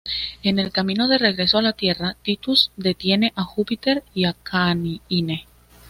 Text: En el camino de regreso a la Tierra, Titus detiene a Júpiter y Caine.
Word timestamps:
En 0.41 0.57
el 0.57 0.71
camino 0.71 1.07
de 1.07 1.19
regreso 1.19 1.59
a 1.59 1.61
la 1.61 1.73
Tierra, 1.73 2.17
Titus 2.23 2.71
detiene 2.75 3.33
a 3.35 3.43
Júpiter 3.43 4.03
y 4.15 4.25
Caine. 4.41 5.45